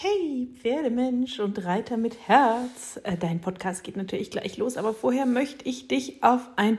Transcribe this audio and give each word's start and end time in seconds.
Hey, 0.00 0.48
Pferdemensch 0.62 1.40
und 1.40 1.64
Reiter 1.64 1.96
mit 1.96 2.28
Herz. 2.28 3.00
Äh, 3.02 3.16
dein 3.16 3.40
Podcast 3.40 3.82
geht 3.82 3.96
natürlich 3.96 4.30
gleich 4.30 4.56
los, 4.56 4.76
aber 4.76 4.94
vorher 4.94 5.26
möchte 5.26 5.68
ich 5.68 5.88
dich 5.88 6.22
auf 6.22 6.48
ein 6.54 6.78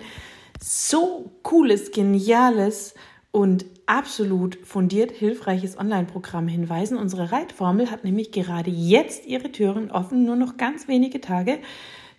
so 0.61 1.29
cooles, 1.43 1.91
geniales 1.91 2.95
und 3.31 3.65
absolut 3.87 4.57
fundiert 4.63 5.11
hilfreiches 5.11 5.77
Online-Programm 5.77 6.47
hinweisen. 6.47 6.97
Unsere 6.97 7.33
Reitformel 7.33 7.91
hat 7.91 8.05
nämlich 8.05 8.31
gerade 8.31 8.71
jetzt 8.71 9.25
ihre 9.25 9.51
Türen 9.51 9.91
offen, 9.91 10.23
nur 10.23 10.37
noch 10.37 10.55
ganz 10.55 10.87
wenige 10.87 11.19
Tage. 11.19 11.59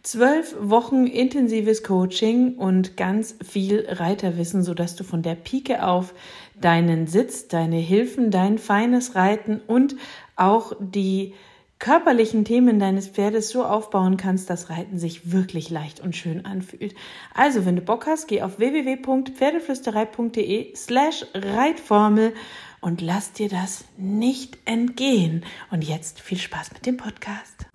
Zwölf 0.03 0.57
Wochen 0.59 1.07
intensives 1.07 1.82
Coaching 1.82 2.57
und 2.57 2.96
ganz 2.96 3.37
viel 3.46 3.85
Reiterwissen, 3.87 4.62
sodass 4.62 4.96
du 4.96 5.05
von 5.05 5.21
der 5.23 5.35
Pike 5.35 5.87
auf 5.87 6.14
deinen 6.59 7.07
Sitz, 7.07 7.49
deine 7.49 7.77
Hilfen, 7.77 8.31
dein 8.31 8.57
feines 8.57 9.14
Reiten 9.14 9.61
und 9.67 9.96
auch 10.36 10.73
die 10.81 11.35
körperlichen 11.79 12.44
Themen 12.44 12.79
deines 12.79 13.08
Pferdes 13.08 13.50
so 13.50 13.64
aufbauen 13.64 14.17
kannst, 14.17 14.49
dass 14.49 14.71
Reiten 14.71 14.99
sich 14.99 15.32
wirklich 15.32 15.68
leicht 15.71 16.00
und 16.00 16.17
schön 16.17 16.46
anfühlt. 16.46 16.94
Also, 17.35 17.67
wenn 17.67 17.77
du 17.77 17.82
Bock 17.82 18.07
hast, 18.07 18.27
geh 18.29 18.41
auf 18.43 18.58
www.pferdeflüsterei.de 18.58 20.75
slash 20.77 21.27
Reitformel 21.35 22.32
und 22.80 23.00
lass 23.00 23.32
dir 23.32 23.49
das 23.49 23.85
nicht 23.96 24.58
entgehen. 24.67 25.44
Und 25.71 25.82
jetzt 25.82 26.21
viel 26.21 26.39
Spaß 26.39 26.72
mit 26.72 26.86
dem 26.86 26.96
Podcast. 26.96 27.67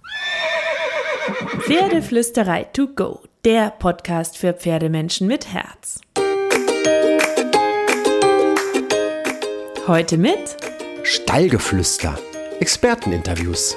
Pferdeflüsterei 1.66 2.66
to 2.74 2.86
go, 2.86 3.22
der 3.44 3.72
Podcast 3.72 4.38
für 4.38 4.54
Pferdemenschen 4.54 5.26
mit 5.26 5.52
Herz. 5.52 6.00
Heute 9.88 10.20
mit 10.20 10.58
Stallgeflüster, 11.02 12.20
Experteninterviews. 12.60 13.76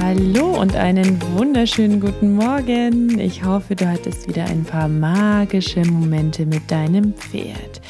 Hallo 0.00 0.58
und 0.58 0.76
einen 0.76 1.20
wunderschönen 1.34 2.00
guten 2.00 2.36
Morgen. 2.36 3.18
Ich 3.18 3.44
hoffe, 3.44 3.76
du 3.76 3.86
hattest 3.86 4.26
wieder 4.26 4.46
ein 4.46 4.64
paar 4.64 4.88
magische 4.88 5.84
Momente 5.84 6.46
mit 6.46 6.70
deinem 6.70 7.12
Pferd. 7.12 7.82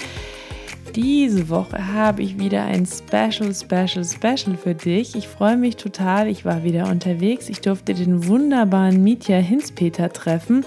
Diese 0.95 1.49
Woche 1.49 1.93
habe 1.93 2.23
ich 2.23 2.39
wieder 2.39 2.63
ein 2.63 2.87
Special, 2.87 3.53
Special, 3.53 4.05
Special 4.05 4.57
für 4.57 4.75
dich. 4.77 5.17
Ich 5.17 5.27
freue 5.27 5.57
mich 5.57 5.75
total. 5.75 6.29
Ich 6.29 6.45
war 6.45 6.63
wieder 6.63 6.89
unterwegs. 6.89 7.49
Ich 7.49 7.61
durfte 7.61 7.95
den 7.95 8.29
wunderbaren 8.29 9.03
Mietja 9.03 9.39
Hinspeter 9.39 10.13
treffen. 10.13 10.65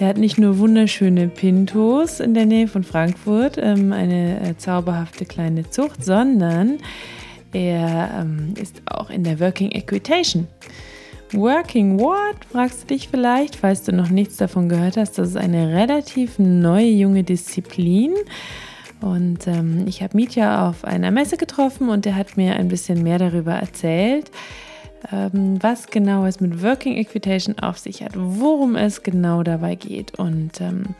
Der 0.00 0.08
hat 0.08 0.16
nicht 0.16 0.36
nur 0.36 0.58
wunderschöne 0.58 1.28
Pintos 1.28 2.18
in 2.18 2.34
der 2.34 2.46
Nähe 2.46 2.66
von 2.66 2.82
Frankfurt, 2.82 3.56
ähm, 3.56 3.92
eine 3.92 4.40
äh, 4.40 4.56
zauberhafte 4.56 5.26
kleine 5.26 5.70
Zucht, 5.70 6.04
sondern 6.04 6.78
er 7.52 8.10
ähm, 8.20 8.54
ist 8.60 8.82
auch 8.86 9.10
in 9.10 9.22
der 9.22 9.38
Working 9.38 9.70
Equitation. 9.70 10.48
Working 11.32 12.00
what? 12.00 12.44
fragst 12.50 12.82
du 12.82 12.86
dich 12.88 13.08
vielleicht, 13.08 13.54
falls 13.54 13.84
du 13.84 13.92
noch 13.92 14.08
nichts 14.08 14.38
davon 14.38 14.68
gehört 14.68 14.96
hast. 14.96 15.18
Das 15.18 15.28
ist 15.28 15.36
eine 15.36 15.68
relativ 15.68 16.40
neue 16.40 16.88
junge 16.88 17.22
Disziplin. 17.22 18.14
Und 19.02 19.48
ähm, 19.48 19.84
ich 19.86 20.02
habe 20.02 20.16
Mietja 20.16 20.68
auf 20.68 20.84
einer 20.84 21.10
Messe 21.10 21.36
getroffen 21.36 21.88
und 21.88 22.06
er 22.06 22.14
hat 22.14 22.36
mir 22.36 22.54
ein 22.56 22.68
bisschen 22.68 23.02
mehr 23.02 23.18
darüber 23.18 23.52
erzählt, 23.52 24.30
ähm, 25.12 25.58
was 25.60 25.88
genau 25.88 26.24
es 26.24 26.40
mit 26.40 26.62
Working 26.62 26.96
Equitation 26.96 27.58
auf 27.58 27.78
sich 27.78 28.02
hat, 28.02 28.12
worum 28.14 28.76
es 28.76 29.02
genau 29.02 29.42
dabei 29.42 29.74
geht. 29.74 30.18
Und 30.18 30.60
ähm, 30.60 30.94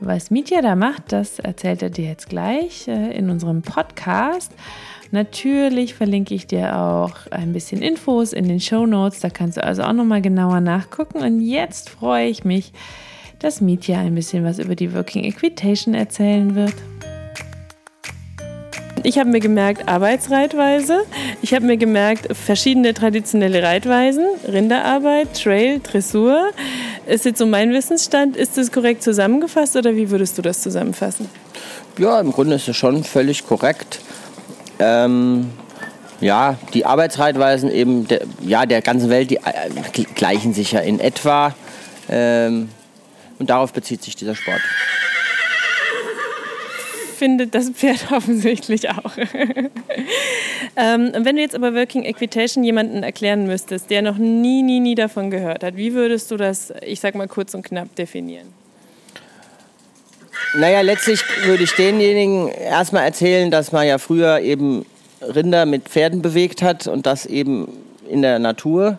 was 0.00 0.30
Mietja 0.30 0.62
da 0.62 0.76
macht, 0.76 1.12
das 1.12 1.38
erzählt 1.38 1.82
er 1.82 1.90
dir 1.90 2.06
jetzt 2.06 2.28
gleich 2.28 2.88
äh, 2.88 3.16
in 3.16 3.28
unserem 3.28 3.60
Podcast. 3.62 4.52
Natürlich 5.10 5.94
verlinke 5.94 6.34
ich 6.34 6.46
dir 6.46 6.76
auch 6.76 7.30
ein 7.30 7.52
bisschen 7.52 7.82
Infos 7.82 8.32
in 8.32 8.48
den 8.48 8.60
Show 8.60 8.86
Notes, 8.86 9.20
da 9.20 9.30
kannst 9.30 9.58
du 9.58 9.64
also 9.64 9.82
auch 9.82 9.92
nochmal 9.92 10.22
genauer 10.22 10.60
nachgucken. 10.60 11.18
Und 11.18 11.40
jetzt 11.40 11.90
freue 11.90 12.28
ich 12.28 12.44
mich, 12.44 12.72
dass 13.38 13.60
Mietja 13.60 14.00
ein 14.00 14.14
bisschen 14.14 14.42
was 14.42 14.58
über 14.58 14.74
die 14.74 14.94
Working 14.94 15.24
Equitation 15.24 15.94
erzählen 15.94 16.54
wird. 16.54 16.74
Ich 19.06 19.20
habe 19.20 19.30
mir 19.30 19.38
gemerkt 19.38 19.88
Arbeitsreitweise. 19.88 21.04
Ich 21.40 21.54
habe 21.54 21.64
mir 21.64 21.76
gemerkt 21.76 22.36
verschiedene 22.36 22.92
traditionelle 22.92 23.62
Reitweisen, 23.62 24.24
Rinderarbeit, 24.48 25.40
Trail, 25.40 25.78
Dressur. 25.78 26.50
Ist 27.06 27.24
jetzt 27.24 27.38
so 27.38 27.46
mein 27.46 27.72
Wissensstand. 27.72 28.36
Ist 28.36 28.58
das 28.58 28.72
korrekt 28.72 29.04
zusammengefasst 29.04 29.76
oder 29.76 29.94
wie 29.94 30.10
würdest 30.10 30.36
du 30.38 30.42
das 30.42 30.60
zusammenfassen? 30.60 31.30
Ja, 31.98 32.18
im 32.18 32.32
Grunde 32.32 32.56
ist 32.56 32.66
es 32.66 32.76
schon 32.76 33.04
völlig 33.04 33.46
korrekt. 33.46 34.00
Ähm, 34.80 35.52
ja, 36.20 36.58
die 36.74 36.84
Arbeitsreitweisen 36.84 37.70
eben 37.70 38.08
der, 38.08 38.22
ja, 38.44 38.66
der 38.66 38.82
ganzen 38.82 39.08
Welt, 39.08 39.30
die 39.30 39.36
äh, 39.36 40.02
gleichen 40.16 40.52
sich 40.52 40.72
ja 40.72 40.80
in 40.80 40.98
etwa. 40.98 41.54
Ähm, 42.08 42.70
und 43.38 43.50
darauf 43.50 43.72
bezieht 43.72 44.02
sich 44.02 44.16
dieser 44.16 44.34
Sport 44.34 44.62
findet 47.16 47.54
das 47.54 47.70
Pferd 47.70 48.12
offensichtlich 48.12 48.90
auch. 48.90 49.16
ähm, 50.76 51.12
wenn 51.18 51.36
du 51.36 51.42
jetzt 51.42 51.54
aber 51.54 51.74
Working 51.74 52.04
Equitation 52.04 52.62
jemanden 52.62 53.02
erklären 53.02 53.46
müsstest, 53.46 53.90
der 53.90 54.02
noch 54.02 54.18
nie, 54.18 54.62
nie, 54.62 54.80
nie 54.80 54.94
davon 54.94 55.30
gehört 55.30 55.64
hat, 55.64 55.76
wie 55.76 55.94
würdest 55.94 56.30
du 56.30 56.36
das, 56.36 56.72
ich 56.82 57.00
sag 57.00 57.14
mal 57.14 57.28
kurz 57.28 57.54
und 57.54 57.64
knapp 57.64 57.94
definieren? 57.96 58.54
Naja, 60.54 60.80
letztlich 60.82 61.22
würde 61.44 61.64
ich 61.64 61.72
denjenigen 61.72 62.48
erstmal 62.48 63.04
erzählen, 63.04 63.50
dass 63.50 63.72
man 63.72 63.86
ja 63.86 63.98
früher 63.98 64.40
eben 64.40 64.86
Rinder 65.20 65.66
mit 65.66 65.88
Pferden 65.88 66.22
bewegt 66.22 66.62
hat 66.62 66.86
und 66.86 67.06
das 67.06 67.26
eben 67.26 67.68
in 68.08 68.22
der 68.22 68.38
Natur. 68.38 68.98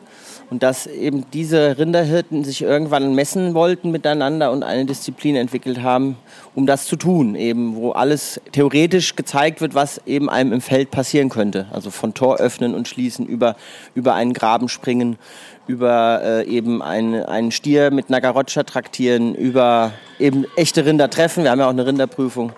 Und 0.49 0.63
dass 0.63 0.87
eben 0.87 1.25
diese 1.33 1.77
Rinderhirten 1.77 2.45
sich 2.45 2.61
irgendwann 2.61 3.13
messen 3.13 3.53
wollten 3.53 3.91
miteinander 3.91 4.51
und 4.51 4.63
eine 4.63 4.85
Disziplin 4.85 5.35
entwickelt 5.35 5.81
haben, 5.81 6.15
um 6.55 6.65
das 6.65 6.85
zu 6.85 6.95
tun, 6.95 7.35
eben 7.35 7.75
wo 7.75 7.91
alles 7.91 8.39
theoretisch 8.53 9.17
gezeigt 9.17 9.59
wird, 9.59 9.75
was 9.75 10.01
eben 10.05 10.29
einem 10.29 10.53
im 10.53 10.61
Feld 10.61 10.89
passieren 10.89 11.27
könnte. 11.27 11.67
Also 11.73 11.91
von 11.91 12.13
Tor 12.13 12.37
öffnen 12.37 12.75
und 12.75 12.87
schließen, 12.87 13.25
über, 13.25 13.57
über 13.93 14.13
einen 14.13 14.31
Graben 14.31 14.69
springen, 14.69 15.17
über 15.67 16.21
äh, 16.23 16.47
eben 16.47 16.81
einen, 16.81 17.23
einen 17.23 17.51
Stier 17.51 17.91
mit 17.91 18.07
einer 18.07 18.21
Garotscha 18.21 18.63
traktieren, 18.63 19.35
über 19.35 19.91
eben 20.17 20.45
echte 20.55 20.85
Rinder 20.85 21.09
treffen. 21.09 21.43
Wir 21.43 21.51
haben 21.51 21.59
ja 21.59 21.65
auch 21.65 21.71
eine 21.71 21.85
Rinderprüfung. 21.85 22.53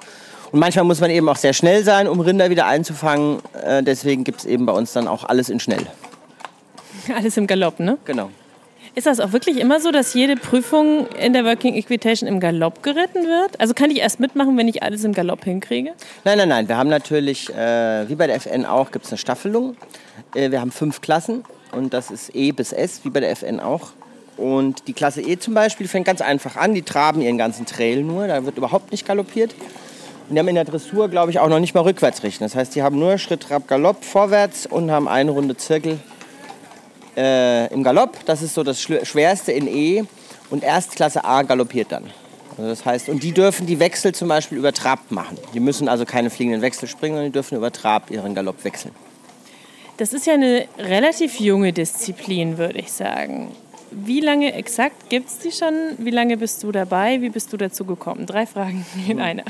Und 0.51 0.59
manchmal 0.59 0.85
muss 0.85 0.99
man 0.99 1.09
eben 1.09 1.27
auch 1.27 1.37
sehr 1.37 1.53
schnell 1.53 1.83
sein, 1.83 2.07
um 2.07 2.19
Rinder 2.19 2.51
wieder 2.51 2.67
einzufangen. 2.67 3.39
Äh, 3.63 3.81
deswegen 3.81 4.23
gibt 4.23 4.41
es 4.41 4.45
eben 4.45 4.67
bei 4.67 4.73
uns 4.73 4.93
dann 4.93 5.07
auch 5.07 5.23
alles 5.23 5.49
in 5.49 5.59
schnell. 5.59 5.87
Alles 7.15 7.37
im 7.37 7.47
Galopp, 7.47 7.79
ne? 7.79 7.97
Genau. 8.05 8.29
Ist 8.95 9.05
das 9.05 9.19
auch 9.19 9.31
wirklich 9.31 9.57
immer 9.57 9.79
so, 9.79 9.91
dass 9.91 10.13
jede 10.13 10.35
Prüfung 10.35 11.07
in 11.19 11.33
der 11.33 11.45
Working 11.45 11.75
Equitation 11.75 12.27
im 12.27 12.39
Galopp 12.39 12.81
geritten 12.81 13.23
wird? 13.23 13.59
Also 13.59 13.73
kann 13.73 13.91
ich 13.91 13.99
erst 13.99 14.19
mitmachen, 14.19 14.57
wenn 14.57 14.67
ich 14.67 14.81
alles 14.83 15.03
im 15.03 15.13
Galopp 15.13 15.43
hinkriege? 15.43 15.91
Nein, 16.23 16.37
nein, 16.37 16.49
nein. 16.49 16.67
Wir 16.67 16.75
haben 16.75 16.89
natürlich, 16.89 17.49
äh, 17.53 18.09
wie 18.09 18.15
bei 18.15 18.27
der 18.27 18.35
FN 18.35 18.65
auch, 18.65 18.91
gibt 18.91 19.05
es 19.05 19.11
eine 19.11 19.17
Staffelung. 19.17 19.77
Äh, 20.33 20.51
wir 20.51 20.59
haben 20.59 20.71
fünf 20.71 21.01
Klassen 21.01 21.43
und 21.71 21.93
das 21.93 22.09
ist 22.09 22.35
E 22.35 22.51
bis 22.51 22.73
S, 22.73 23.01
wie 23.03 23.09
bei 23.09 23.19
der 23.19 23.31
FN 23.31 23.59
auch. 23.59 23.91
Und 24.37 24.87
die 24.87 24.93
Klasse 24.93 25.21
E 25.21 25.37
zum 25.37 25.53
Beispiel 25.53 25.87
fängt 25.87 26.05
ganz 26.05 26.21
einfach 26.21 26.55
an. 26.55 26.73
Die 26.73 26.81
traben 26.81 27.21
ihren 27.21 27.37
ganzen 27.37 27.65
Trail 27.65 28.01
nur, 28.03 28.27
da 28.27 28.45
wird 28.45 28.57
überhaupt 28.57 28.91
nicht 28.91 29.05
galoppiert. 29.05 29.53
Und 30.27 30.35
die 30.35 30.39
haben 30.39 30.47
in 30.47 30.55
der 30.55 30.65
Dressur, 30.65 31.09
glaube 31.09 31.31
ich, 31.31 31.39
auch 31.39 31.49
noch 31.49 31.59
nicht 31.59 31.73
mal 31.73 31.81
rückwärts 31.81 32.23
richten. 32.23 32.43
Das 32.43 32.55
heißt, 32.55 32.73
die 32.75 32.83
haben 32.83 32.97
nur 32.97 33.17
Schritt, 33.17 33.41
Trab, 33.41 33.67
Galopp 33.67 34.03
vorwärts 34.03 34.65
und 34.65 34.91
haben 34.91 35.07
eine 35.07 35.31
Runde 35.31 35.57
Zirkel 35.57 35.99
äh, 37.19 37.73
im 37.73 37.83
Galopp. 37.83 38.25
Das 38.25 38.41
ist 38.41 38.53
so 38.53 38.63
das 38.63 38.81
Schwerste 38.81 39.51
in 39.51 39.67
E. 39.67 40.03
Und 40.49 40.63
Erstklasse 40.63 41.23
A 41.25 41.43
galoppiert 41.43 41.91
dann. 41.91 42.05
Also 42.57 42.69
das 42.69 42.83
heißt, 42.83 43.09
und 43.09 43.21
die 43.21 43.33
dürfen 43.33 43.67
die 43.67 43.79
Wechsel 43.79 44.13
zum 44.13 44.27
Beispiel 44.27 44.57
über 44.57 44.73
Trab 44.73 45.11
machen. 45.11 45.37
Die 45.53 45.59
müssen 45.59 45.87
also 45.87 46.05
keine 46.05 46.29
fliegenden 46.29 46.61
Wechsel 46.61 46.87
springen, 46.87 47.15
sondern 47.15 47.31
die 47.31 47.33
dürfen 47.33 47.57
über 47.57 47.71
Trab 47.71 48.09
ihren 48.09 48.33
Galopp 48.33 48.63
wechseln. 48.63 48.93
Das 49.97 50.13
ist 50.13 50.25
ja 50.25 50.33
eine 50.33 50.65
relativ 50.77 51.39
junge 51.39 51.73
Disziplin, 51.73 52.57
würde 52.57 52.79
ich 52.79 52.91
sagen. 52.91 53.51
Wie 53.91 54.19
lange 54.19 54.53
exakt 54.53 55.09
gibt 55.09 55.29
es 55.29 55.39
die 55.39 55.51
schon? 55.51 55.73
Wie 55.97 56.11
lange 56.11 56.37
bist 56.37 56.61
du 56.61 56.71
dabei? 56.71 57.21
Wie 57.21 57.29
bist 57.29 57.51
du 57.51 57.57
dazu 57.57 57.85
gekommen? 57.85 58.25
Drei 58.25 58.45
Fragen 58.45 58.85
in 59.07 59.19
einer. 59.19 59.43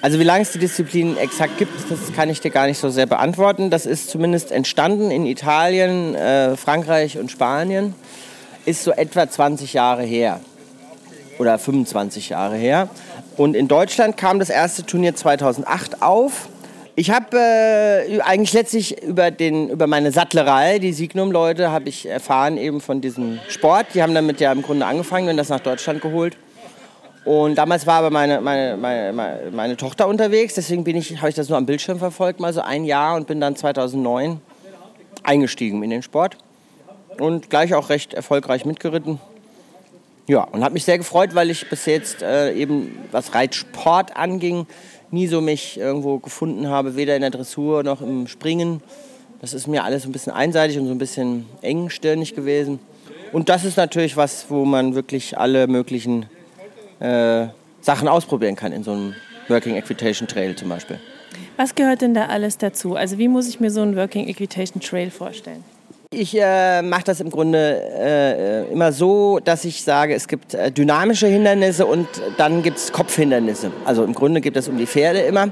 Also 0.00 0.18
wie 0.18 0.24
lange 0.24 0.42
es 0.42 0.52
die 0.52 0.58
Disziplin 0.58 1.16
exakt 1.16 1.58
gibt, 1.58 1.72
das 1.90 2.12
kann 2.14 2.30
ich 2.30 2.40
dir 2.40 2.50
gar 2.50 2.66
nicht 2.66 2.78
so 2.78 2.90
sehr 2.90 3.06
beantworten. 3.06 3.70
Das 3.70 3.86
ist 3.86 4.10
zumindest 4.10 4.52
entstanden 4.52 5.10
in 5.10 5.26
Italien, 5.26 6.14
äh, 6.14 6.56
Frankreich 6.56 7.18
und 7.18 7.30
Spanien. 7.30 7.94
Ist 8.64 8.84
so 8.84 8.92
etwa 8.92 9.28
20 9.28 9.72
Jahre 9.72 10.04
her. 10.04 10.40
Oder 11.38 11.58
25 11.58 12.28
Jahre 12.28 12.56
her. 12.56 12.88
Und 13.36 13.56
in 13.56 13.66
Deutschland 13.66 14.16
kam 14.16 14.38
das 14.38 14.50
erste 14.50 14.84
Turnier 14.84 15.16
2008 15.16 16.02
auf. 16.02 16.48
Ich 16.94 17.10
habe 17.10 17.38
äh, 17.38 18.20
eigentlich 18.20 18.52
letztlich 18.52 19.02
über, 19.02 19.30
den, 19.30 19.70
über 19.70 19.86
meine 19.86 20.12
Sattlerei, 20.12 20.78
die 20.78 20.92
Signum-Leute, 20.92 21.70
habe 21.70 21.88
ich 21.88 22.04
erfahren 22.04 22.58
eben 22.58 22.82
von 22.82 23.00
diesem 23.00 23.38
Sport. 23.48 23.86
Die 23.94 24.02
haben 24.02 24.14
damit 24.14 24.40
ja 24.40 24.52
im 24.52 24.60
Grunde 24.60 24.84
angefangen 24.84 25.30
und 25.30 25.38
das 25.38 25.48
nach 25.48 25.60
Deutschland 25.60 26.02
geholt. 26.02 26.36
Und 27.24 27.54
damals 27.54 27.86
war 27.86 27.94
aber 27.94 28.10
meine, 28.10 28.42
meine, 28.42 28.76
meine, 28.76 29.50
meine, 29.52 29.76
Tochter 29.78 30.06
unterwegs, 30.06 30.54
deswegen 30.54 30.84
ich, 30.94 31.16
habe 31.18 31.30
ich 31.30 31.34
das 31.34 31.48
nur 31.48 31.56
am 31.56 31.64
Bildschirm 31.64 31.98
verfolgt, 31.98 32.40
mal 32.40 32.52
so 32.52 32.60
ein 32.60 32.84
Jahr 32.84 33.14
und 33.14 33.26
bin 33.26 33.40
dann 33.40 33.56
2009 33.56 34.40
eingestiegen 35.22 35.82
in 35.82 35.90
den 35.90 36.02
Sport 36.02 36.36
und 37.18 37.48
gleich 37.48 37.74
auch 37.74 37.88
recht 37.88 38.12
erfolgreich 38.12 38.66
mitgeritten. 38.66 39.18
Ja, 40.26 40.42
und 40.42 40.62
habe 40.62 40.74
mich 40.74 40.84
sehr 40.84 40.98
gefreut, 40.98 41.34
weil 41.34 41.48
ich 41.50 41.68
bis 41.70 41.86
jetzt 41.86 42.22
äh, 42.22 42.52
eben, 42.52 42.98
was 43.12 43.34
Reitsport 43.34 44.16
anging, 44.16 44.66
nie 45.12 45.26
so 45.26 45.40
mich 45.40 45.78
irgendwo 45.78 46.18
gefunden 46.18 46.68
habe, 46.68 46.96
weder 46.96 47.14
in 47.14 47.22
der 47.22 47.30
Dressur 47.30 47.82
noch 47.82 48.00
im 48.00 48.26
Springen. 48.26 48.82
Das 49.40 49.54
ist 49.54 49.66
mir 49.66 49.84
alles 49.84 50.04
ein 50.04 50.12
bisschen 50.12 50.32
einseitig 50.32 50.78
und 50.78 50.86
so 50.86 50.92
ein 50.92 50.98
bisschen 50.98 51.46
engstirnig 51.60 52.34
gewesen. 52.34 52.78
Und 53.32 53.48
das 53.48 53.64
ist 53.64 53.76
natürlich 53.76 54.16
was, 54.16 54.46
wo 54.48 54.64
man 54.64 54.94
wirklich 54.94 55.38
alle 55.38 55.66
möglichen 55.66 56.26
äh, 57.00 57.46
Sachen 57.80 58.08
ausprobieren 58.08 58.56
kann 58.56 58.72
in 58.72 58.84
so 58.84 58.92
einem 58.92 59.14
Working 59.48 59.74
Equitation 59.74 60.28
Trail 60.28 60.54
zum 60.54 60.68
Beispiel. 60.68 60.98
Was 61.56 61.74
gehört 61.74 62.02
denn 62.02 62.14
da 62.14 62.26
alles 62.26 62.58
dazu? 62.58 62.94
Also 62.94 63.18
wie 63.18 63.28
muss 63.28 63.48
ich 63.48 63.60
mir 63.60 63.70
so 63.70 63.82
einen 63.82 63.96
Working 63.96 64.28
Equitation 64.28 64.80
Trail 64.80 65.10
vorstellen? 65.10 65.64
Ich 66.14 66.38
äh, 66.38 66.82
mache 66.82 67.04
das 67.04 67.20
im 67.20 67.30
Grunde 67.30 67.80
äh, 67.98 68.70
immer 68.70 68.92
so, 68.92 69.40
dass 69.42 69.64
ich 69.64 69.82
sage, 69.82 70.14
es 70.14 70.28
gibt 70.28 70.52
äh, 70.52 70.70
dynamische 70.70 71.26
Hindernisse 71.26 71.86
und 71.86 72.06
dann 72.36 72.62
gibt 72.62 72.76
es 72.76 72.92
Kopfhindernisse. 72.92 73.72
Also 73.86 74.04
im 74.04 74.12
Grunde 74.12 74.42
geht 74.42 74.54
es 74.54 74.68
um 74.68 74.76
die 74.76 74.86
Pferde 74.86 75.20
immer. 75.20 75.48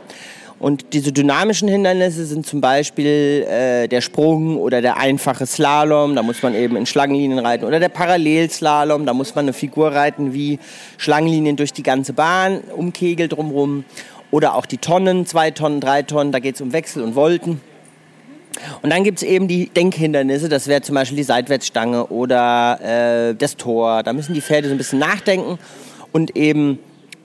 Und 0.58 0.92
diese 0.92 1.12
dynamischen 1.12 1.66
Hindernisse 1.66 2.26
sind 2.26 2.46
zum 2.46 2.60
Beispiel 2.60 3.46
äh, 3.48 3.88
der 3.88 4.02
Sprung 4.02 4.58
oder 4.58 4.82
der 4.82 4.98
einfache 4.98 5.46
Slalom, 5.46 6.14
da 6.14 6.22
muss 6.22 6.42
man 6.42 6.54
eben 6.54 6.76
in 6.76 6.84
Schlangenlinien 6.84 7.38
reiten, 7.38 7.64
oder 7.64 7.80
der 7.80 7.88
Parallelslalom, 7.88 9.06
da 9.06 9.14
muss 9.14 9.34
man 9.34 9.46
eine 9.46 9.54
Figur 9.54 9.92
reiten 9.92 10.34
wie 10.34 10.58
Schlangenlinien 10.98 11.56
durch 11.56 11.72
die 11.72 11.82
ganze 11.82 12.12
Bahn, 12.12 12.60
um 12.76 12.92
Kegel 12.92 13.28
drumherum. 13.28 13.84
Oder 14.30 14.54
auch 14.54 14.66
die 14.66 14.76
Tonnen, 14.76 15.24
zwei 15.24 15.50
Tonnen, 15.52 15.80
drei 15.80 16.02
Tonnen, 16.02 16.32
da 16.32 16.38
geht 16.38 16.56
es 16.56 16.60
um 16.60 16.74
Wechsel 16.74 17.02
und 17.02 17.14
Volten. 17.14 17.62
Und 18.82 18.90
dann 18.90 19.04
gibt 19.04 19.18
es 19.18 19.22
eben 19.22 19.48
die 19.48 19.68
Denkhindernisse, 19.68 20.48
das 20.48 20.66
wäre 20.66 20.82
zum 20.82 20.94
Beispiel 20.94 21.16
die 21.16 21.22
Seitwärtsstange 21.22 22.06
oder 22.06 23.30
äh, 23.30 23.34
das 23.34 23.56
Tor. 23.56 24.02
Da 24.02 24.12
müssen 24.12 24.34
die 24.34 24.40
Pferde 24.40 24.68
so 24.68 24.74
ein 24.74 24.78
bisschen 24.78 24.98
nachdenken 24.98 25.58
und 26.12 26.36
eben 26.36 26.78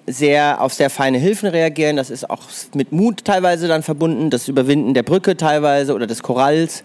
sehr 0.07 0.62
auf 0.62 0.74
sehr 0.74 0.89
feine 0.89 1.18
Hilfen 1.18 1.50
reagieren. 1.50 1.98
Das 1.98 2.10
ist 2.10 2.30
auch 2.30 2.44
mit 2.74 2.92
Mut 2.92 3.25
teilweise 3.25 3.68
dann 3.68 3.83
verbunden, 3.83 4.30
das 4.30 4.48
Überwinden 4.48 4.94
der 4.94 5.04
Brücke 5.04 5.36
teilweise 5.38 5.94
oder 5.94 6.07
des 6.07 6.22
Koralls. 6.22 6.83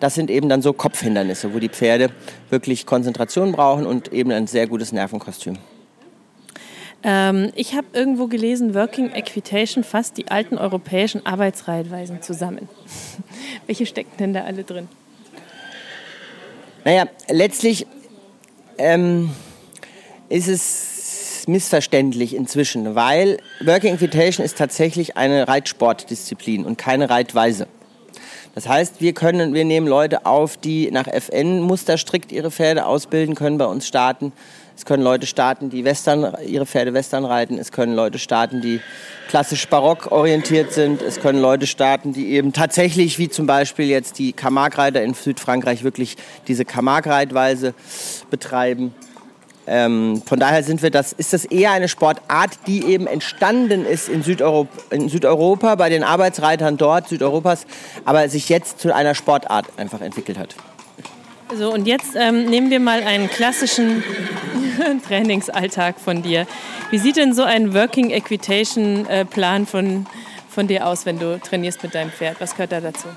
Das 0.00 0.14
sind 0.14 0.30
eben 0.30 0.48
dann 0.48 0.62
so 0.62 0.72
Kopfhindernisse, 0.72 1.54
wo 1.54 1.58
die 1.58 1.68
Pferde 1.68 2.10
wirklich 2.50 2.86
Konzentration 2.86 3.52
brauchen 3.52 3.86
und 3.86 4.12
eben 4.12 4.32
ein 4.32 4.46
sehr 4.46 4.66
gutes 4.66 4.92
Nervenkostüm. 4.92 5.58
Ähm, 7.04 7.50
ich 7.54 7.74
habe 7.74 7.86
irgendwo 7.92 8.28
gelesen, 8.28 8.74
Working 8.74 9.10
Equitation 9.10 9.82
fasst 9.82 10.16
die 10.18 10.28
alten 10.28 10.58
europäischen 10.58 11.26
Arbeitsreitweisen 11.26 12.22
zusammen. 12.22 12.68
Welche 13.66 13.86
stecken 13.86 14.12
denn 14.18 14.32
da 14.32 14.44
alle 14.44 14.64
drin? 14.64 14.88
Naja, 16.84 17.06
letztlich 17.28 17.86
ähm, 18.78 19.30
ist 20.28 20.48
es 20.48 21.44
missverständlich 21.46 22.34
inzwischen, 22.34 22.94
weil 22.94 23.38
Working 23.64 23.94
Equitation 23.94 24.44
ist 24.44 24.58
tatsächlich 24.58 25.16
eine 25.16 25.48
Reitsportdisziplin 25.48 26.64
und 26.64 26.78
keine 26.78 27.10
Reitweise. 27.10 27.66
Das 28.54 28.68
heißt, 28.68 29.00
wir 29.00 29.14
können, 29.14 29.54
wir 29.54 29.64
nehmen 29.64 29.86
Leute 29.86 30.26
auf, 30.26 30.56
die 30.56 30.90
nach 30.90 31.06
FN-Muster 31.06 31.96
strikt 31.96 32.32
ihre 32.32 32.50
Pferde 32.50 32.86
ausbilden, 32.86 33.34
können 33.34 33.58
bei 33.58 33.64
uns 33.64 33.86
starten. 33.86 34.32
Es 34.76 34.84
können 34.84 35.02
Leute 35.02 35.26
starten, 35.26 35.70
die 35.70 35.84
Western, 35.84 36.34
ihre 36.46 36.66
Pferde 36.66 36.94
Western 36.94 37.24
reiten. 37.24 37.58
Es 37.58 37.72
können 37.72 37.94
Leute 37.94 38.18
starten, 38.18 38.60
die 38.60 38.80
klassisch 39.28 39.68
barock 39.68 40.10
orientiert 40.10 40.72
sind. 40.72 41.02
Es 41.02 41.20
können 41.20 41.40
Leute 41.40 41.66
starten, 41.66 42.12
die 42.12 42.30
eben 42.30 42.52
tatsächlich, 42.52 43.18
wie 43.18 43.28
zum 43.28 43.46
Beispiel 43.46 43.86
jetzt 43.86 44.18
die 44.18 44.32
Camargue-Reiter 44.32 45.02
in 45.02 45.14
Südfrankreich, 45.14 45.84
wirklich 45.84 46.16
diese 46.48 46.64
Camargue-Reitweise 46.64 47.74
betreiben. 48.30 48.94
Ähm, 49.66 50.22
von 50.26 50.40
daher 50.40 50.64
sind 50.64 50.82
wir 50.82 50.90
das, 50.90 51.12
ist 51.12 51.32
das 51.32 51.44
eher 51.44 51.70
eine 51.70 51.88
Sportart, 51.88 52.50
die 52.66 52.84
eben 52.84 53.06
entstanden 53.06 53.86
ist 53.86 54.08
in 54.08 54.24
Südeuropa, 54.24 54.70
in 54.90 55.08
Südeuropa 55.08 55.76
bei 55.76 55.88
den 55.88 56.02
Arbeitsreitern 56.02 56.76
dort, 56.76 57.08
Südeuropas, 57.08 57.66
aber 58.04 58.28
sich 58.28 58.48
jetzt 58.48 58.80
zu 58.80 58.92
einer 58.92 59.14
Sportart 59.14 59.66
einfach 59.76 60.00
entwickelt 60.00 60.36
hat. 60.36 60.56
So, 61.58 61.70
und 61.72 61.86
jetzt 61.86 62.14
ähm, 62.16 62.46
nehmen 62.46 62.70
wir 62.70 62.80
mal 62.80 63.02
einen 63.02 63.28
klassischen 63.28 64.02
Trainingsalltag 65.06 66.00
von 66.00 66.22
dir. 66.22 66.46
Wie 66.90 66.98
sieht 66.98 67.16
denn 67.16 67.34
so 67.34 67.42
ein 67.42 67.74
Working 67.74 68.10
Equitation 68.10 69.06
äh, 69.06 69.24
Plan 69.24 69.66
von, 69.66 70.06
von 70.48 70.66
dir 70.66 70.86
aus, 70.86 71.04
wenn 71.04 71.18
du 71.18 71.38
trainierst 71.38 71.82
mit 71.82 71.94
deinem 71.94 72.10
Pferd? 72.10 72.36
Was 72.40 72.52
gehört 72.52 72.72
da 72.72 72.80
dazu? 72.80 73.08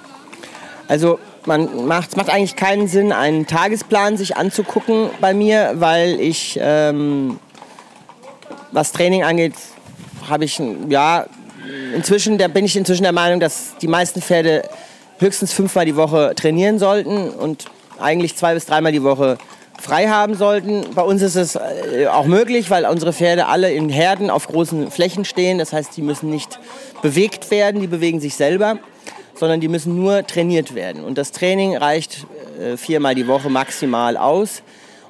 Also 0.88 1.20
man 1.46 1.88
macht, 1.88 2.10
es 2.10 2.16
macht 2.18 2.30
eigentlich 2.30 2.56
keinen 2.56 2.88
Sinn, 2.88 3.14
einen 3.14 3.48
Tagesplan 3.48 4.18
sich 4.18 4.36
anzugucken 4.36 5.10
bei 5.22 5.34
mir, 5.34 5.74
weil 5.76 6.20
ich, 6.20 6.60
ähm, 6.62 7.40
was 8.72 8.92
Training 8.92 9.24
angeht, 9.24 9.54
habe 10.28 10.44
ich, 10.44 10.62
ja, 10.90 11.26
inzwischen, 11.96 12.38
da 12.38 12.48
bin 12.50 12.66
ich 12.66 12.76
inzwischen 12.76 13.04
der 13.04 13.14
Meinung, 13.14 13.40
dass 13.40 13.76
die 13.82 13.88
meisten 13.88 14.22
Pferde 14.22 14.68
höchstens 15.20 15.54
fünfmal 15.54 15.86
die 15.86 15.96
Woche 15.96 16.34
trainieren 16.36 16.80
sollten 16.80 17.30
und 17.30 17.68
eigentlich 18.00 18.36
zwei 18.36 18.54
bis 18.54 18.66
dreimal 18.66 18.92
die 18.92 19.04
Woche 19.04 19.38
frei 19.80 20.08
haben 20.08 20.36
sollten. 20.36 20.86
Bei 20.96 21.02
uns 21.02 21.22
ist 21.22 21.36
es 21.36 21.56
äh, 21.56 22.08
auch 22.08 22.26
möglich, 22.26 22.70
weil 22.70 22.86
unsere 22.86 23.14
Pferde 23.14 23.48
alle 23.48 23.72
in 23.72 23.90
Herden 23.90 24.30
auf 24.30 24.48
großen 24.48 24.90
Flächen 24.92 25.26
stehen. 25.26 25.58
Das 25.58 25.74
heißt, 25.74 25.96
die 25.98 26.02
müssen 26.02 26.30
nicht 26.30 26.60
bewegt 27.02 27.52
werden, 27.52 27.82
die 27.82 27.88
bewegen 27.88 28.20
sich 28.20 28.36
selber, 28.36 28.80
sondern 29.36 29.60
die 29.60 29.68
müssen 29.68 29.96
nur 29.96 30.26
trainiert 30.26 30.76
werden. 30.76 31.04
Und 31.04 31.18
das 31.18 31.32
Training 31.32 31.76
reicht 31.76 32.26
äh, 32.60 32.78
viermal 32.78 33.16
die 33.16 33.28
Woche 33.28 33.50
maximal 33.50 34.18
aus. 34.18 34.64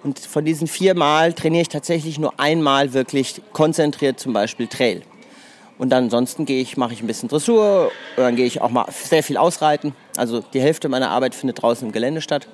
Und 0.03 0.19
von 0.19 0.45
diesen 0.45 0.67
viermal 0.67 1.33
trainiere 1.33 1.63
ich 1.63 1.69
tatsächlich 1.69 2.19
nur 2.19 2.39
einmal 2.39 2.93
wirklich 2.93 3.41
konzentriert, 3.53 4.19
zum 4.19 4.33
Beispiel 4.33 4.67
Trail. 4.67 5.01
Und 5.77 5.89
dann 5.89 6.05
ansonsten 6.05 6.45
gehe 6.45 6.61
ich, 6.61 6.77
mache 6.77 6.93
ich 6.93 7.01
ein 7.01 7.07
bisschen 7.07 7.27
Dressur, 7.27 7.91
und 8.15 8.23
dann 8.23 8.35
gehe 8.35 8.45
ich 8.45 8.61
auch 8.61 8.69
mal 8.69 8.85
sehr 8.91 9.23
viel 9.23 9.35
ausreiten. 9.35 9.93
Also 10.15 10.41
die 10.53 10.61
Hälfte 10.61 10.89
meiner 10.89 11.09
Arbeit 11.09 11.35
findet 11.35 11.61
draußen 11.61 11.87
im 11.87 11.91
Gelände 11.91 12.21
statt. 12.21 12.47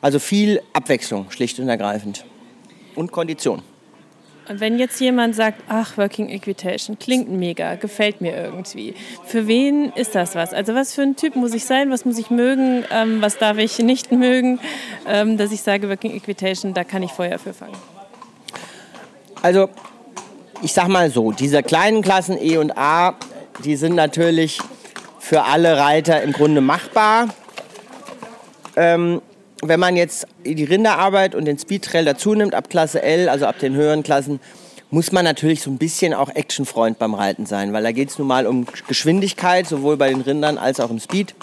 Also 0.00 0.18
viel 0.18 0.60
Abwechslung, 0.72 1.30
schlicht 1.30 1.58
und 1.58 1.68
ergreifend. 1.68 2.24
Und 2.94 3.12
Kondition. 3.12 3.62
Und 4.48 4.60
wenn 4.60 4.78
jetzt 4.78 4.98
jemand 4.98 5.34
sagt, 5.34 5.62
ach, 5.68 5.98
Working 5.98 6.30
Equitation 6.30 6.98
klingt 6.98 7.28
mega, 7.30 7.74
gefällt 7.74 8.22
mir 8.22 8.34
irgendwie, 8.34 8.94
für 9.26 9.46
wen 9.46 9.92
ist 9.92 10.14
das 10.14 10.34
was? 10.34 10.54
Also 10.54 10.74
was 10.74 10.94
für 10.94 11.02
ein 11.02 11.16
Typ 11.16 11.36
muss 11.36 11.52
ich 11.52 11.66
sein, 11.66 11.90
was 11.90 12.06
muss 12.06 12.16
ich 12.16 12.30
mögen, 12.30 12.84
ähm, 12.90 13.20
was 13.20 13.36
darf 13.36 13.58
ich 13.58 13.78
nicht 13.78 14.10
mögen, 14.10 14.58
ähm, 15.06 15.36
dass 15.36 15.52
ich 15.52 15.60
sage, 15.60 15.90
Working 15.90 16.16
Equitation, 16.16 16.72
da 16.72 16.84
kann 16.84 17.02
ich 17.02 17.10
Feuer 17.10 17.38
für 17.38 17.52
fangen? 17.52 17.76
Also 19.42 19.68
ich 20.62 20.72
sag 20.72 20.88
mal 20.88 21.10
so, 21.10 21.30
diese 21.30 21.62
kleinen 21.62 22.00
Klassen 22.00 22.38
E 22.40 22.56
und 22.56 22.76
A, 22.76 23.16
die 23.64 23.76
sind 23.76 23.94
natürlich 23.94 24.58
für 25.18 25.44
alle 25.44 25.76
Reiter 25.76 26.22
im 26.22 26.32
Grunde 26.32 26.62
machbar. 26.62 27.28
Ähm, 28.76 29.20
wenn 29.62 29.80
man 29.80 29.96
jetzt 29.96 30.26
die 30.44 30.64
Rinderarbeit 30.64 31.34
und 31.34 31.44
den 31.44 31.58
Speedtrail 31.58 32.04
dazu 32.04 32.34
nimmt, 32.34 32.54
ab 32.54 32.70
Klasse 32.70 33.02
L, 33.02 33.28
also 33.28 33.46
ab 33.46 33.58
den 33.58 33.74
höheren 33.74 34.02
Klassen, 34.02 34.40
muss 34.90 35.12
man 35.12 35.24
natürlich 35.24 35.62
so 35.62 35.70
ein 35.70 35.78
bisschen 35.78 36.14
auch 36.14 36.30
Actionfreund 36.30 36.98
beim 36.98 37.14
Reiten 37.14 37.44
sein, 37.44 37.72
weil 37.72 37.82
da 37.82 37.92
geht 37.92 38.10
es 38.10 38.18
nun 38.18 38.26
mal 38.26 38.46
um 38.46 38.66
Geschwindigkeit, 38.86 39.66
sowohl 39.66 39.96
bei 39.96 40.08
den 40.08 40.22
Rindern 40.22 40.56
als 40.56 40.80
auch 40.80 40.90
im 40.90 40.98
Speed. 40.98 41.34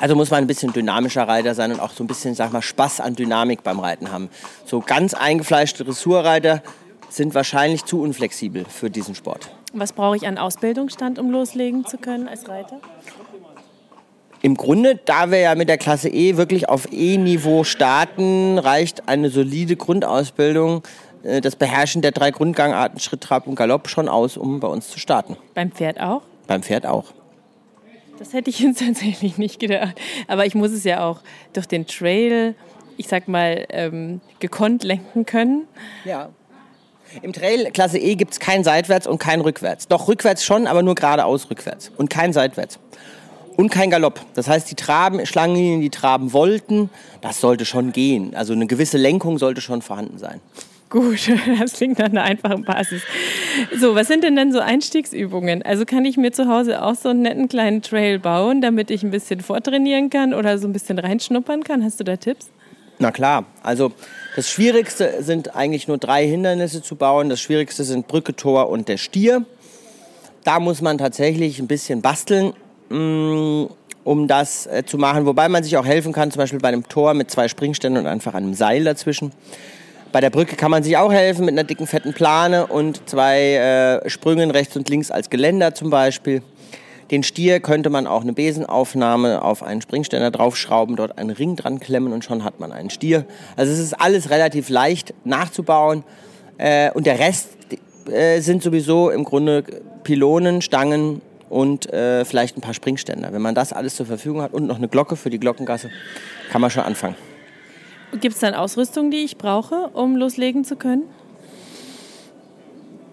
Also 0.00 0.14
muss 0.14 0.30
man 0.30 0.44
ein 0.44 0.46
bisschen 0.46 0.72
dynamischer 0.72 1.26
Reiter 1.26 1.54
sein 1.54 1.72
und 1.72 1.80
auch 1.80 1.90
so 1.90 2.04
ein 2.04 2.06
bisschen, 2.06 2.34
sag 2.34 2.52
mal, 2.52 2.62
Spaß 2.62 3.00
an 3.00 3.16
Dynamik 3.16 3.62
beim 3.62 3.80
Reiten 3.80 4.12
haben. 4.12 4.30
So 4.64 4.80
ganz 4.80 5.12
eingefleischte 5.12 5.84
Dressurreiter 5.84 6.62
sind 7.10 7.34
wahrscheinlich 7.34 7.84
zu 7.84 8.00
unflexibel 8.00 8.64
für 8.64 8.90
diesen 8.90 9.14
Sport. 9.14 9.50
Was 9.72 9.92
brauche 9.92 10.16
ich 10.16 10.26
an 10.26 10.38
Ausbildungsstand, 10.38 11.18
um 11.18 11.30
loslegen 11.30 11.84
zu 11.84 11.98
können 11.98 12.28
als 12.28 12.48
Reiter? 12.48 12.80
Im 14.40 14.56
Grunde, 14.56 15.00
da 15.04 15.30
wir 15.30 15.38
ja 15.38 15.54
mit 15.54 15.68
der 15.68 15.78
Klasse 15.78 16.08
E 16.08 16.36
wirklich 16.36 16.68
auf 16.68 16.88
E-Niveau 16.92 17.64
starten, 17.64 18.58
reicht 18.58 19.08
eine 19.08 19.30
solide 19.30 19.76
Grundausbildung, 19.76 20.82
äh, 21.24 21.40
das 21.40 21.56
Beherrschen 21.56 22.02
der 22.02 22.12
drei 22.12 22.30
Grundgangarten 22.30 23.00
Schritt, 23.00 23.20
Trab 23.22 23.46
und 23.46 23.56
Galopp 23.56 23.88
schon 23.88 24.08
aus, 24.08 24.36
um 24.36 24.60
bei 24.60 24.68
uns 24.68 24.88
zu 24.88 24.98
starten. 24.98 25.36
Beim 25.54 25.72
Pferd 25.72 26.00
auch? 26.00 26.22
Beim 26.46 26.62
Pferd 26.62 26.86
auch. 26.86 27.06
Das 28.18 28.32
hätte 28.32 28.50
ich 28.50 28.58
jetzt 28.60 28.80
tatsächlich 28.80 29.38
nicht 29.38 29.58
gedacht. 29.58 30.00
Aber 30.28 30.46
ich 30.46 30.54
muss 30.54 30.70
es 30.70 30.84
ja 30.84 31.04
auch 31.04 31.20
durch 31.52 31.66
den 31.66 31.86
Trail, 31.86 32.54
ich 32.96 33.08
sag 33.08 33.26
mal, 33.26 33.66
ähm, 33.70 34.20
gekonnt 34.38 34.84
lenken 34.84 35.26
können. 35.26 35.66
Ja. 36.04 36.30
Im 37.22 37.32
Trail 37.32 37.70
Klasse 37.72 37.98
E 37.98 38.14
gibt 38.16 38.32
es 38.32 38.40
kein 38.40 38.62
Seitwärts 38.62 39.06
und 39.06 39.18
kein 39.18 39.40
Rückwärts. 39.40 39.88
Doch 39.88 40.08
rückwärts 40.08 40.44
schon, 40.44 40.66
aber 40.66 40.82
nur 40.82 40.94
geradeaus 40.94 41.50
rückwärts. 41.50 41.90
Und 41.96 42.10
kein 42.10 42.32
Seitwärts. 42.32 42.78
Und 43.58 43.70
kein 43.70 43.90
Galopp. 43.90 44.20
Das 44.34 44.46
heißt, 44.46 44.70
die 44.70 44.76
Traben, 44.76 45.26
Schlangenlinien, 45.26 45.80
die 45.80 45.90
traben 45.90 46.32
wollten, 46.32 46.90
das 47.22 47.40
sollte 47.40 47.64
schon 47.64 47.90
gehen. 47.90 48.36
Also 48.36 48.52
eine 48.52 48.68
gewisse 48.68 48.98
Lenkung 48.98 49.36
sollte 49.36 49.60
schon 49.60 49.82
vorhanden 49.82 50.16
sein. 50.16 50.40
Gut, 50.88 51.28
das 51.58 51.72
klingt 51.72 51.98
nach 51.98 52.06
einer 52.06 52.22
einfachen 52.22 52.62
Basis. 52.62 53.02
So, 53.76 53.96
was 53.96 54.06
sind 54.06 54.22
denn 54.22 54.36
dann 54.36 54.52
so 54.52 54.60
Einstiegsübungen? 54.60 55.64
Also 55.64 55.86
kann 55.86 56.04
ich 56.04 56.16
mir 56.16 56.30
zu 56.30 56.46
Hause 56.46 56.84
auch 56.84 56.94
so 56.94 57.08
einen 57.08 57.22
netten 57.22 57.48
kleinen 57.48 57.82
Trail 57.82 58.20
bauen, 58.20 58.60
damit 58.60 58.92
ich 58.92 59.02
ein 59.02 59.10
bisschen 59.10 59.40
vortrainieren 59.40 60.08
kann 60.08 60.34
oder 60.34 60.56
so 60.58 60.68
ein 60.68 60.72
bisschen 60.72 61.00
reinschnuppern 61.00 61.64
kann? 61.64 61.82
Hast 61.82 61.98
du 61.98 62.04
da 62.04 62.16
Tipps? 62.16 62.50
Na 63.00 63.10
klar, 63.10 63.44
also 63.64 63.90
das 64.36 64.48
Schwierigste 64.48 65.20
sind 65.24 65.56
eigentlich 65.56 65.88
nur 65.88 65.98
drei 65.98 66.24
Hindernisse 66.28 66.80
zu 66.80 66.94
bauen. 66.94 67.28
Das 67.28 67.40
Schwierigste 67.40 67.82
sind 67.82 68.06
Brücke, 68.06 68.36
Tor 68.36 68.68
und 68.68 68.86
der 68.86 68.98
Stier. 68.98 69.44
Da 70.44 70.60
muss 70.60 70.80
man 70.80 70.96
tatsächlich 70.96 71.58
ein 71.58 71.66
bisschen 71.66 72.02
basteln, 72.02 72.52
mm, 72.88 73.66
um 74.04 74.26
das 74.26 74.66
äh, 74.66 74.84
zu 74.84 74.98
machen. 74.98 75.26
Wobei 75.26 75.48
man 75.48 75.62
sich 75.62 75.76
auch 75.76 75.86
helfen 75.86 76.12
kann, 76.12 76.30
zum 76.30 76.40
Beispiel 76.40 76.60
bei 76.60 76.68
einem 76.68 76.88
Tor 76.88 77.14
mit 77.14 77.30
zwei 77.30 77.48
Springständen 77.48 78.02
und 78.02 78.08
einfach 78.08 78.34
einem 78.34 78.54
Seil 78.54 78.84
dazwischen. 78.84 79.32
Bei 80.10 80.20
der 80.20 80.30
Brücke 80.30 80.56
kann 80.56 80.70
man 80.70 80.82
sich 80.82 80.96
auch 80.96 81.12
helfen 81.12 81.44
mit 81.44 81.52
einer 81.52 81.64
dicken, 81.64 81.86
fetten 81.86 82.14
Plane 82.14 82.66
und 82.66 83.06
zwei 83.08 84.00
äh, 84.04 84.08
Sprüngen 84.08 84.50
rechts 84.50 84.74
und 84.76 84.88
links 84.88 85.10
als 85.10 85.28
Geländer 85.28 85.74
zum 85.74 85.90
Beispiel. 85.90 86.42
Den 87.10 87.22
Stier 87.22 87.60
könnte 87.60 87.90
man 87.90 88.06
auch 88.06 88.22
eine 88.22 88.32
Besenaufnahme 88.32 89.42
auf 89.42 89.62
einen 89.62 89.80
Springständer 89.80 90.30
draufschrauben, 90.30 90.96
dort 90.96 91.18
einen 91.18 91.30
Ring 91.30 91.56
dran 91.56 91.80
klemmen 91.80 92.12
und 92.12 92.24
schon 92.24 92.44
hat 92.44 92.60
man 92.60 92.72
einen 92.72 92.90
Stier. 92.90 93.24
Also 93.56 93.72
es 93.72 93.78
ist 93.78 93.94
alles 93.94 94.30
relativ 94.30 94.68
leicht 94.68 95.14
nachzubauen. 95.24 96.04
Äh, 96.58 96.90
und 96.92 97.06
der 97.06 97.18
Rest 97.18 97.50
äh, 98.10 98.40
sind 98.40 98.62
sowieso 98.62 99.10
im 99.10 99.24
Grunde 99.24 99.64
Pylonen, 100.04 100.62
Stangen 100.62 101.20
und 101.48 101.92
äh, 101.92 102.24
vielleicht 102.24 102.56
ein 102.56 102.60
paar 102.60 102.74
Springständer. 102.74 103.32
Wenn 103.32 103.42
man 103.42 103.54
das 103.54 103.72
alles 103.72 103.96
zur 103.96 104.06
Verfügung 104.06 104.42
hat 104.42 104.52
und 104.52 104.66
noch 104.66 104.76
eine 104.76 104.88
Glocke 104.88 105.16
für 105.16 105.30
die 105.30 105.38
Glockengasse, 105.38 105.90
kann 106.50 106.60
man 106.60 106.70
schon 106.70 106.82
anfangen. 106.82 107.16
Gibt 108.12 108.34
es 108.34 108.40
dann 108.40 108.54
Ausrüstung, 108.54 109.10
die 109.10 109.18
ich 109.18 109.36
brauche, 109.36 109.90
um 109.92 110.16
loslegen 110.16 110.64
zu 110.64 110.76
können? 110.76 111.04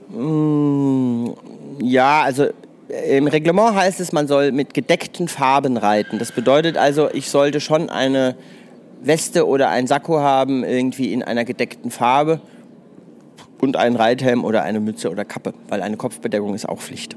Mm, 0.09 1.33
ja, 1.81 2.21
also 2.21 2.45
äh, 2.89 3.17
im 3.17 3.27
Reglement 3.27 3.75
heißt 3.75 3.99
es, 3.99 4.11
man 4.11 4.27
soll 4.27 4.51
mit 4.51 4.73
gedeckten 4.73 5.27
Farben 5.27 5.77
reiten. 5.77 6.19
Das 6.19 6.31
bedeutet 6.31 6.77
also, 6.77 7.09
ich 7.11 7.29
sollte 7.29 7.59
schon 7.59 7.89
eine 7.89 8.35
Weste 9.01 9.47
oder 9.47 9.69
ein 9.69 9.87
Sakko 9.87 10.19
haben, 10.19 10.63
irgendwie 10.63 11.11
in 11.11 11.23
einer 11.23 11.45
gedeckten 11.45 11.91
Farbe 11.91 12.39
und 13.59 13.75
einen 13.75 13.95
Reithelm 13.95 14.43
oder 14.45 14.63
eine 14.63 14.79
Mütze 14.79 15.09
oder 15.09 15.25
Kappe, 15.25 15.53
weil 15.67 15.81
eine 15.81 15.97
Kopfbedeckung 15.97 16.55
ist 16.55 16.67
auch 16.67 16.79
Pflicht. 16.79 17.15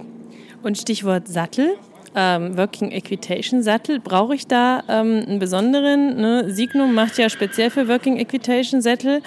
Und 0.62 0.78
Stichwort 0.78 1.28
Sattel 1.28 1.76
ähm, 2.14 2.56
Working 2.56 2.90
Equitation 2.90 3.62
Sattel. 3.62 4.00
Brauche 4.00 4.34
ich 4.34 4.46
da 4.46 4.82
ähm, 4.88 5.24
einen 5.26 5.38
besonderen? 5.38 6.16
Ne? 6.16 6.50
Signum 6.50 6.94
macht 6.94 7.18
ja 7.18 7.28
speziell 7.28 7.70
für 7.70 7.88
Working 7.88 8.16
Equitation 8.16 8.82
Sättel. 8.82 9.22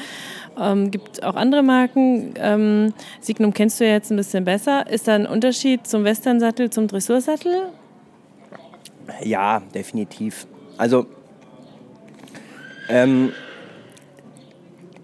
Ähm, 0.60 0.92
gibt 0.92 1.24
auch 1.24 1.36
andere 1.36 1.64
Marken. 1.64 2.34
Ähm, 2.38 2.94
Signum 3.22 3.54
kennst 3.54 3.80
du 3.80 3.86
ja 3.86 3.94
jetzt 3.94 4.12
ein 4.12 4.18
bisschen 4.18 4.44
besser. 4.44 4.88
Ist 4.90 5.08
da 5.08 5.16
ein 5.16 5.26
Unterschied 5.26 5.88
zum 5.88 6.04
Western-Sattel, 6.04 6.70
zum 6.70 6.88
Dressursattel? 6.88 7.68
Ja, 9.24 9.62
definitiv. 9.74 10.46
Also 10.78 11.06
ähm, 12.90 13.32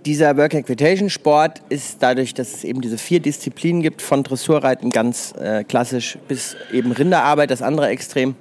dieser 0.07 0.37
Work 0.37 0.53
Equitation 0.53 1.09
Sport 1.09 1.61
ist 1.67 1.97
dadurch, 1.99 2.33
dass 2.33 2.53
es 2.53 2.63
eben 2.63 2.79
diese 2.79 2.97
vier 2.97 3.19
Disziplinen 3.19 3.81
gibt, 3.81 4.01
von 4.01 4.23
Dressurreiten 4.23 4.89
ganz 4.89 5.33
äh, 5.37 5.65
klassisch 5.65 6.17
bis 6.29 6.55
eben 6.71 6.93
Rinderarbeit, 6.93 7.51
das 7.51 7.61
andere 7.61 7.89
Extrem, 7.89 8.35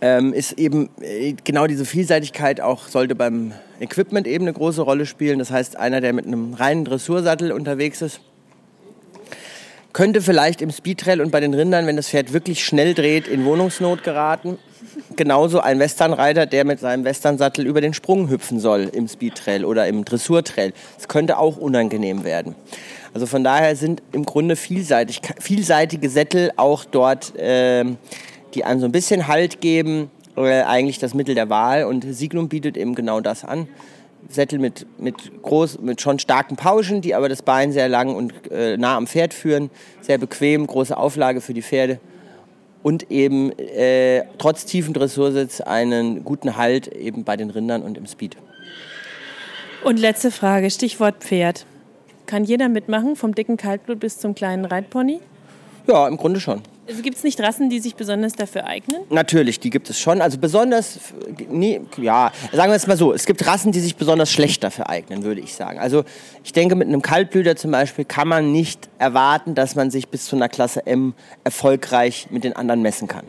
ähm, 0.00 0.32
ist 0.32 0.52
eben 0.52 0.88
äh, 1.02 1.34
genau 1.44 1.66
diese 1.66 1.84
Vielseitigkeit 1.84 2.62
auch 2.62 2.88
sollte 2.88 3.14
beim 3.14 3.52
Equipment 3.80 4.26
eben 4.26 4.44
eine 4.44 4.54
große 4.54 4.80
Rolle 4.80 5.04
spielen. 5.04 5.38
Das 5.38 5.50
heißt, 5.50 5.76
einer, 5.76 6.00
der 6.00 6.14
mit 6.14 6.26
einem 6.26 6.54
reinen 6.54 6.86
Dressursattel 6.86 7.52
unterwegs 7.52 8.00
ist, 8.00 8.20
könnte 9.92 10.22
vielleicht 10.22 10.62
im 10.62 10.70
Speedtrail 10.70 11.20
und 11.20 11.30
bei 11.30 11.40
den 11.40 11.52
Rindern, 11.52 11.86
wenn 11.86 11.96
das 11.96 12.08
Pferd 12.08 12.32
wirklich 12.32 12.64
schnell 12.64 12.94
dreht, 12.94 13.28
in 13.28 13.44
Wohnungsnot 13.44 14.04
geraten 14.04 14.56
genauso 15.16 15.60
ein 15.60 15.78
Westernreiter, 15.78 16.46
der 16.46 16.64
mit 16.64 16.80
seinem 16.80 17.04
Westernsattel 17.04 17.66
über 17.66 17.80
den 17.80 17.94
Sprung 17.94 18.28
hüpfen 18.28 18.60
soll 18.60 18.90
im 18.92 19.08
Speedtrail 19.08 19.64
oder 19.64 19.86
im 19.86 20.04
Dressurtrail. 20.04 20.72
Das 20.96 21.08
könnte 21.08 21.38
auch 21.38 21.56
unangenehm 21.56 22.24
werden. 22.24 22.54
Also 23.14 23.26
von 23.26 23.44
daher 23.44 23.76
sind 23.76 24.02
im 24.12 24.24
Grunde 24.24 24.56
vielseitig, 24.56 25.20
vielseitige 25.38 26.08
Sättel 26.08 26.52
auch 26.56 26.84
dort, 26.84 27.36
äh, 27.36 27.84
die 28.54 28.64
einem 28.64 28.80
so 28.80 28.86
ein 28.86 28.92
bisschen 28.92 29.28
Halt 29.28 29.60
geben, 29.60 30.10
äh, 30.36 30.62
eigentlich 30.62 30.98
das 30.98 31.14
Mittel 31.14 31.34
der 31.34 31.50
Wahl. 31.50 31.84
Und 31.84 32.04
Signum 32.08 32.48
bietet 32.48 32.76
eben 32.76 32.94
genau 32.94 33.20
das 33.20 33.44
an. 33.44 33.68
Sättel 34.28 34.58
mit, 34.58 34.86
mit, 34.98 35.42
groß, 35.42 35.80
mit 35.80 36.00
schon 36.00 36.18
starken 36.18 36.56
Pauschen, 36.56 37.00
die 37.00 37.14
aber 37.14 37.28
das 37.28 37.42
Bein 37.42 37.72
sehr 37.72 37.88
lang 37.88 38.14
und 38.14 38.32
äh, 38.50 38.76
nah 38.76 38.96
am 38.96 39.06
Pferd 39.06 39.34
führen. 39.34 39.70
Sehr 40.00 40.18
bequem, 40.18 40.66
große 40.66 40.96
Auflage 40.96 41.40
für 41.40 41.54
die 41.54 41.62
Pferde 41.62 41.98
und 42.82 43.10
eben 43.10 43.56
äh, 43.58 44.24
trotz 44.38 44.64
tiefen 44.64 44.94
Dressursitz 44.94 45.60
einen 45.60 46.24
guten 46.24 46.56
Halt 46.56 46.88
eben 46.88 47.24
bei 47.24 47.36
den 47.36 47.50
Rindern 47.50 47.82
und 47.82 47.96
im 47.96 48.06
Speed. 48.06 48.36
Und 49.84 49.98
letzte 49.98 50.30
Frage, 50.30 50.70
Stichwort 50.70 51.16
Pferd. 51.20 51.66
Kann 52.26 52.44
jeder 52.44 52.68
mitmachen, 52.68 53.16
vom 53.16 53.34
dicken 53.34 53.56
Kaltblut 53.56 54.00
bis 54.00 54.18
zum 54.18 54.34
kleinen 54.34 54.64
Reitpony? 54.64 55.20
Ja, 55.86 56.06
im 56.06 56.16
Grunde 56.16 56.40
schon. 56.40 56.62
Also 56.88 57.00
gibt 57.02 57.16
es 57.16 57.22
nicht 57.22 57.40
Rassen, 57.40 57.70
die 57.70 57.78
sich 57.78 57.94
besonders 57.94 58.32
dafür 58.32 58.66
eignen? 58.66 59.02
Natürlich, 59.08 59.60
die 59.60 59.70
gibt 59.70 59.88
es 59.88 60.00
schon. 60.00 60.20
Also 60.20 60.38
besonders, 60.38 60.98
nee, 61.48 61.80
ja, 61.96 62.32
sagen 62.52 62.72
wir 62.72 62.76
es 62.76 62.88
mal 62.88 62.96
so, 62.96 63.12
es 63.12 63.24
gibt 63.24 63.46
Rassen, 63.46 63.70
die 63.70 63.78
sich 63.78 63.94
besonders 63.94 64.32
schlecht 64.32 64.64
dafür 64.64 64.88
eignen, 64.88 65.22
würde 65.22 65.40
ich 65.40 65.54
sagen. 65.54 65.78
Also 65.78 66.04
ich 66.42 66.52
denke, 66.52 66.74
mit 66.74 66.88
einem 66.88 67.00
Kaltblüter 67.00 67.54
zum 67.54 67.70
Beispiel 67.70 68.04
kann 68.04 68.26
man 68.26 68.50
nicht 68.50 68.88
erwarten, 68.98 69.54
dass 69.54 69.76
man 69.76 69.92
sich 69.92 70.08
bis 70.08 70.26
zu 70.26 70.34
einer 70.34 70.48
Klasse 70.48 70.84
M 70.84 71.14
erfolgreich 71.44 72.26
mit 72.30 72.42
den 72.42 72.56
anderen 72.56 72.82
messen 72.82 73.06
kann. 73.06 73.26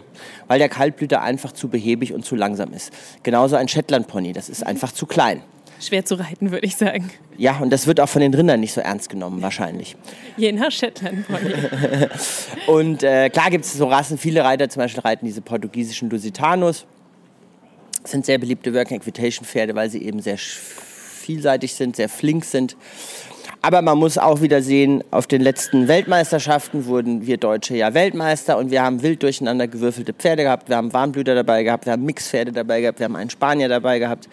Weil 0.47 0.57
der 0.57 0.69
Kaltblüter 0.69 1.21
einfach 1.21 1.51
zu 1.51 1.67
behäbig 1.67 2.13
und 2.13 2.25
zu 2.25 2.35
langsam 2.35 2.73
ist. 2.73 2.91
Genauso 3.21 3.55
ein 3.55 3.67
Shetland-Pony, 3.67 4.33
das 4.33 4.49
ist 4.49 4.65
einfach 4.65 4.91
zu 4.91 5.05
klein 5.05 5.43
schwer 5.79 6.05
zu 6.05 6.15
reiten, 6.15 6.51
würde 6.51 6.65
ich 6.65 6.75
sagen. 6.75 7.09
Ja, 7.37 7.57
und 7.59 7.71
das 7.71 7.87
wird 7.87 7.99
auch 7.99 8.09
von 8.09 8.21
den 8.21 8.33
Rindern 8.33 8.59
nicht 8.59 8.73
so 8.73 8.81
ernst 8.81 9.09
genommen, 9.09 9.41
wahrscheinlich. 9.41 9.95
Je 10.37 10.51
nach 10.51 10.71
Shetland-Pony. 10.71 11.53
und 12.67 13.03
äh, 13.03 13.29
klar 13.29 13.49
gibt 13.49 13.65
es 13.65 13.73
so 13.73 13.87
Rassen, 13.87 14.17
viele 14.17 14.43
Reiter 14.43 14.69
zum 14.69 14.81
Beispiel 14.81 15.01
reiten 15.01 15.25
diese 15.25 15.41
portugiesischen 15.41 16.09
Lusitanos. 16.09 16.85
Das 18.01 18.11
sind 18.11 18.25
sehr 18.25 18.37
beliebte 18.37 18.73
Working 18.73 18.97
Equitation 18.97 19.45
Pferde, 19.45 19.75
weil 19.75 19.89
sie 19.89 20.03
eben 20.03 20.21
sehr 20.21 20.37
vielseitig 20.37 21.73
sind, 21.73 21.95
sehr 21.95 22.09
flink 22.09 22.43
sind. 22.45 22.75
Aber 23.61 23.81
man 23.81 23.97
muss 23.97 24.17
auch 24.17 24.41
wieder 24.41 24.61
sehen, 24.61 25.05
auf 25.09 25.25
den 25.25 25.41
letzten 25.41 25.87
Weltmeisterschaften 25.87 26.85
wurden 26.85 27.25
wir 27.25 27.37
Deutsche 27.37 27.77
ja 27.77 27.93
Weltmeister 27.93 28.57
und 28.57 28.71
wir 28.71 28.83
haben 28.83 29.01
wild 29.03 29.23
durcheinander 29.23 29.69
gewürfelte 29.69 30.13
Pferde 30.13 30.43
gehabt. 30.43 30.67
Wir 30.67 30.75
haben 30.75 30.91
Warmblüter 30.91 31.33
dabei 31.33 31.63
gehabt, 31.63 31.85
wir 31.85 31.93
haben 31.93 32.03
Mixpferde 32.03 32.51
dabei 32.51 32.81
gehabt, 32.81 32.99
wir 32.99 33.05
haben 33.05 33.15
einen 33.15 33.29
Spanier 33.29 33.69
dabei 33.69 33.99
gehabt 33.99 34.27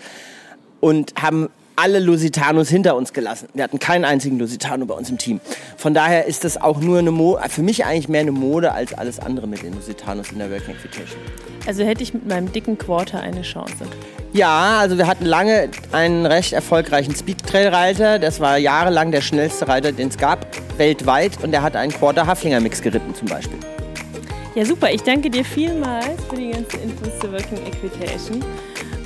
und 0.81 1.15
haben 1.21 1.49
alle 1.81 1.99
Lusitanos 1.99 2.69
hinter 2.69 2.95
uns 2.95 3.15
gelassen. 3.15 3.49
Wir 3.55 3.65
hatten 3.65 3.79
keinen 3.79 4.05
einzigen 4.05 4.39
Lusitano 4.39 4.85
bei 4.85 4.95
uns 4.95 5.09
im 5.09 5.17
Team. 5.17 5.41
Von 5.79 5.95
daher 5.95 6.27
ist 6.27 6.45
das 6.45 6.61
auch 6.61 6.81
nur 6.81 6.99
eine 6.99 7.11
Mode, 7.11 7.41
für 7.49 7.63
mich 7.63 7.87
eigentlich 7.87 8.09
mehr 8.09 8.21
eine 8.21 8.33
Mode 8.33 8.73
als 8.73 8.93
alles 8.93 9.19
andere 9.19 9.47
mit 9.47 9.63
den 9.63 9.75
Lusitanos 9.75 10.31
in 10.31 10.39
der 10.39 10.51
Working 10.51 10.75
Equitation. 10.75 11.19
Also 11.67 11.83
hätte 11.83 12.03
ich 12.03 12.13
mit 12.13 12.29
meinem 12.29 12.53
dicken 12.53 12.77
Quarter 12.77 13.21
eine 13.21 13.41
Chance. 13.43 13.87
Ja, 14.35 14.79
also 14.79 14.99
wir 14.99 15.07
hatten 15.07 15.25
lange 15.25 15.71
einen 15.91 16.27
recht 16.27 16.53
erfolgreichen 16.53 17.15
Speed-Trail-Reiter. 17.15 18.19
Das 18.19 18.41
war 18.41 18.59
jahrelang 18.59 19.11
der 19.11 19.23
schnellste 19.23 19.67
Reiter, 19.67 19.91
den 19.91 20.09
es 20.09 20.19
gab, 20.19 20.47
weltweit. 20.77 21.43
Und 21.43 21.51
der 21.51 21.63
hat 21.63 21.77
einen 21.77 21.93
Quarter-Haflinger-Mix 21.93 22.83
geritten 22.83 23.15
zum 23.15 23.27
Beispiel. 23.27 23.59
Ja, 24.55 24.65
super. 24.67 24.93
Ich 24.93 25.03
danke 25.03 25.31
dir 25.31 25.45
vielmals 25.45 26.23
für 26.29 26.37
die 26.37 26.51
ganzen 26.51 26.83
Infos 26.83 27.09
zur 27.21 27.33
Working 27.33 27.59
Equitation 27.67 28.45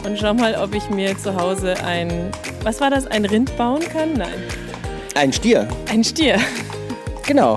und 0.04 0.18
schau 0.18 0.34
mal, 0.34 0.54
ob 0.56 0.74
ich 0.74 0.88
mir 0.90 1.16
zu 1.16 1.34
Hause 1.34 1.74
ein, 1.84 2.30
was 2.62 2.80
war 2.80 2.90
das, 2.90 3.06
ein 3.06 3.24
Rind 3.24 3.56
bauen 3.56 3.80
kann? 3.80 4.12
Nein. 4.14 4.42
Ein 5.14 5.32
Stier. 5.32 5.68
Ein 5.88 6.04
Stier. 6.04 6.38
Genau. 7.26 7.56